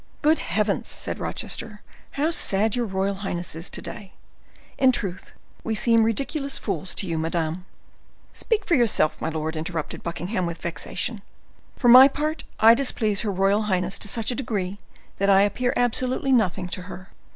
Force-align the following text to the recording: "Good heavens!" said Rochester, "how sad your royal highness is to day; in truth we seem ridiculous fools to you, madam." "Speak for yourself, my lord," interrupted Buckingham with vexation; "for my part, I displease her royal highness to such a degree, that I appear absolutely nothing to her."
"Good 0.23 0.39
heavens!" 0.39 0.87
said 0.87 1.19
Rochester, 1.19 1.81
"how 2.13 2.31
sad 2.31 2.75
your 2.75 2.87
royal 2.87 3.13
highness 3.21 3.55
is 3.55 3.69
to 3.69 3.83
day; 3.83 4.13
in 4.75 4.91
truth 4.91 5.31
we 5.63 5.75
seem 5.75 6.03
ridiculous 6.03 6.57
fools 6.57 6.95
to 6.95 7.05
you, 7.07 7.19
madam." 7.19 7.67
"Speak 8.33 8.65
for 8.65 8.73
yourself, 8.73 9.21
my 9.21 9.29
lord," 9.29 9.55
interrupted 9.55 10.01
Buckingham 10.01 10.47
with 10.47 10.57
vexation; 10.57 11.21
"for 11.75 11.87
my 11.87 12.07
part, 12.07 12.43
I 12.59 12.73
displease 12.73 13.21
her 13.21 13.31
royal 13.31 13.61
highness 13.69 13.99
to 13.99 14.07
such 14.07 14.31
a 14.31 14.35
degree, 14.35 14.79
that 15.19 15.29
I 15.29 15.43
appear 15.43 15.71
absolutely 15.77 16.31
nothing 16.31 16.67
to 16.69 16.81
her." 16.81 17.09